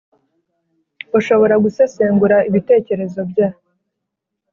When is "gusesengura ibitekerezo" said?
1.63-3.19